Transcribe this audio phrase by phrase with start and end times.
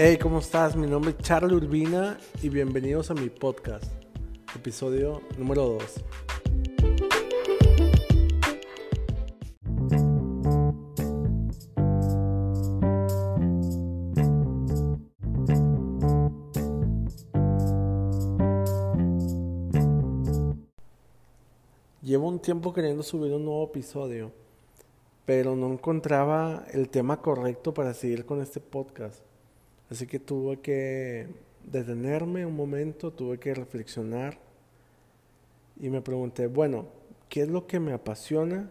[0.00, 0.76] Hey, ¿cómo estás?
[0.76, 3.84] Mi nombre es Charlie Urbina y bienvenidos a mi podcast,
[4.54, 6.04] episodio número 2.
[22.02, 24.30] Llevo un tiempo queriendo subir un nuevo episodio,
[25.26, 29.27] pero no encontraba el tema correcto para seguir con este podcast.
[29.90, 31.28] Así que tuve que
[31.64, 34.38] detenerme un momento, tuve que reflexionar
[35.80, 36.86] y me pregunté, bueno,
[37.28, 38.70] ¿qué es lo que me apasiona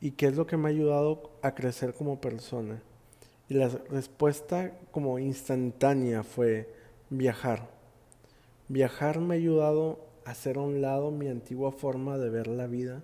[0.00, 2.82] y qué es lo que me ha ayudado a crecer como persona?
[3.48, 6.68] Y la respuesta como instantánea fue
[7.10, 7.68] viajar.
[8.68, 12.66] Viajar me ha ayudado a hacer a un lado mi antigua forma de ver la
[12.66, 13.02] vida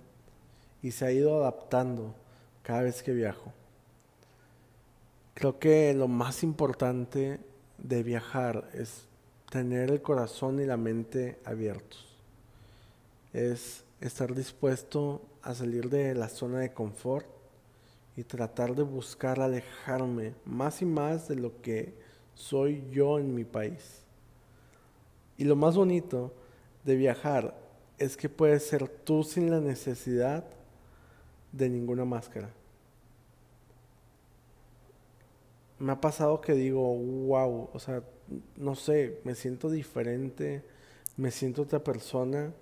[0.82, 2.14] y se ha ido adaptando
[2.62, 3.52] cada vez que viajo.
[5.38, 7.38] Creo que lo más importante
[7.78, 9.06] de viajar es
[9.52, 12.18] tener el corazón y la mente abiertos.
[13.32, 17.24] Es estar dispuesto a salir de la zona de confort
[18.16, 21.94] y tratar de buscar alejarme más y más de lo que
[22.34, 24.02] soy yo en mi país.
[25.36, 26.32] Y lo más bonito
[26.82, 27.56] de viajar
[27.96, 30.42] es que puedes ser tú sin la necesidad
[31.52, 32.57] de ninguna máscara.
[35.78, 38.02] Me ha pasado que digo, wow, o sea,
[38.56, 40.62] no sé, me siento diferente,
[41.16, 42.52] me siento otra persona,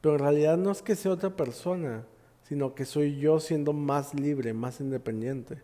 [0.00, 2.04] pero en realidad no es que sea otra persona,
[2.48, 5.62] sino que soy yo siendo más libre, más independiente.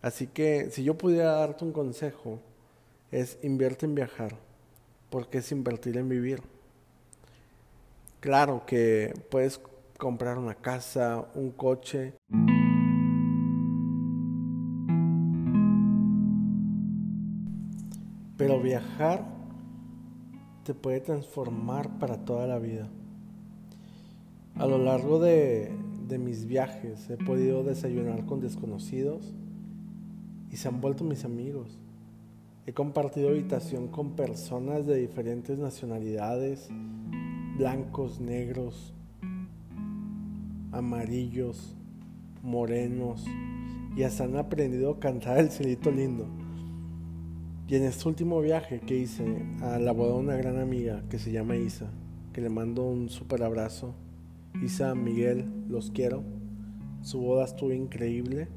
[0.00, 2.40] Así que si yo pudiera darte un consejo,
[3.12, 4.36] es invierte en viajar,
[5.10, 6.42] porque es invertir en vivir.
[8.18, 9.60] Claro que puedes
[9.98, 12.14] comprar una casa, un coche.
[18.36, 19.24] Pero viajar
[20.64, 22.88] te puede transformar para toda la vida.
[24.56, 25.70] A lo largo de,
[26.20, 29.32] mis viajes he podido desayunar con desconocidos
[30.50, 31.78] y se han vuelto mis amigos.
[32.66, 36.68] He compartido habitación con personas de diferentes nacionalidades,
[37.56, 38.92] blancos, negros,
[40.70, 41.74] amarillos,
[42.42, 43.24] morenos,
[43.96, 46.26] y hasta han aprendido a cantar el cielito lindo.
[47.72, 49.24] Y en este último viaje que hice
[49.62, 51.90] a la boda de una gran amiga que se llama Isa,
[52.34, 53.94] que le mando un super abrazo.
[54.62, 56.22] Isa, Miguel, los quiero.
[57.00, 58.48] Su boda estuvo increíble.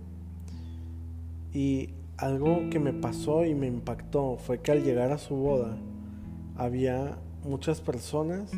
[1.53, 5.77] Y algo que me pasó y me impactó fue que al llegar a su boda
[6.57, 8.51] había muchas personas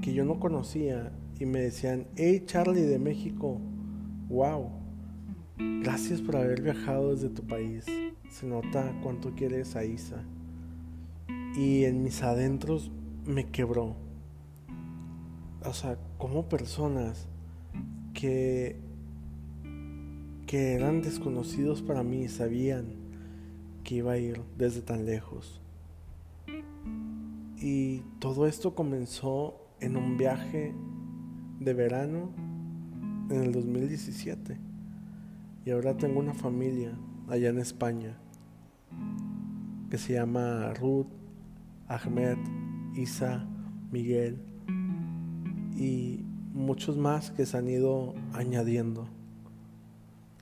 [0.00, 1.10] que yo no conocía
[1.40, 3.58] y me decían, hey Charlie de México,
[4.28, 4.70] wow,
[5.58, 7.86] gracias por haber viajado desde tu país
[8.34, 10.24] se nota cuánto quieres a Isa.
[11.56, 12.90] Y en mis adentros
[13.24, 13.94] me quebró.
[15.64, 17.28] O sea, como personas
[18.12, 18.76] que,
[20.46, 22.86] que eran desconocidos para mí sabían
[23.84, 25.60] que iba a ir desde tan lejos.
[27.56, 30.74] Y todo esto comenzó en un viaje
[31.60, 32.30] de verano
[33.30, 34.73] en el 2017.
[35.64, 36.92] Y ahora tengo una familia
[37.28, 38.18] allá en España
[39.90, 41.06] que se llama Ruth,
[41.88, 42.36] Ahmed,
[42.94, 43.46] Isa,
[43.90, 44.38] Miguel
[45.76, 49.08] y muchos más que se han ido añadiendo.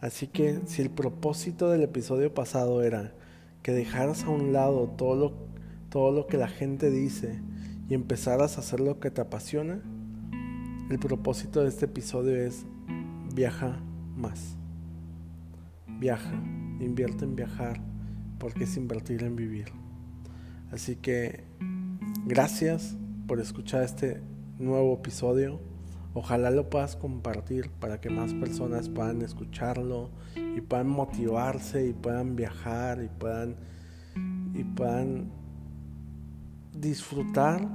[0.00, 3.12] Así que si el propósito del episodio pasado era
[3.62, 5.32] que dejaras a un lado todo lo,
[5.88, 7.40] todo lo que la gente dice
[7.88, 9.80] y empezaras a hacer lo que te apasiona,
[10.90, 12.66] el propósito de este episodio es
[13.32, 13.80] viaja
[14.16, 14.56] más.
[16.02, 16.34] Viaja,
[16.80, 17.80] invierte en viajar
[18.40, 19.66] porque es invertir en vivir.
[20.72, 21.44] Así que
[22.26, 22.96] gracias
[23.28, 24.20] por escuchar este
[24.58, 25.60] nuevo episodio.
[26.12, 32.34] Ojalá lo puedas compartir para que más personas puedan escucharlo y puedan motivarse y puedan
[32.34, 33.54] viajar y puedan
[34.54, 35.30] y puedan
[36.76, 37.68] disfrutar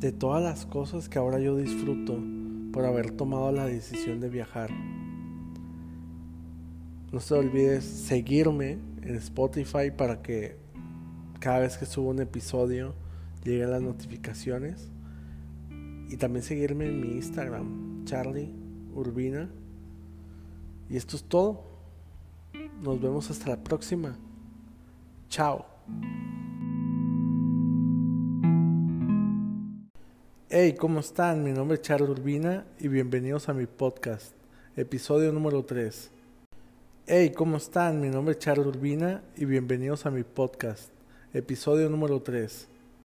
[0.00, 2.18] de todas las cosas que ahora yo disfruto
[2.72, 4.70] por haber tomado la decisión de viajar.
[7.14, 8.72] No se olvides seguirme
[9.02, 10.56] en Spotify para que
[11.38, 12.92] cada vez que subo un episodio
[13.44, 14.90] lleguen las notificaciones.
[16.08, 18.52] Y también seguirme en mi Instagram, Charlie
[18.96, 19.48] Urbina.
[20.90, 21.62] Y esto es todo.
[22.82, 24.18] Nos vemos hasta la próxima.
[25.28, 25.64] Chao.
[30.48, 31.44] Hey, ¿cómo están?
[31.44, 34.34] Mi nombre es Charlie Urbina y bienvenidos a mi podcast,
[34.74, 36.13] episodio número 3.
[37.06, 38.00] Hey, ¿cómo están?
[38.00, 40.88] Mi nombre es Charles Urbina y bienvenidos a mi podcast,
[41.34, 42.66] episodio número 3.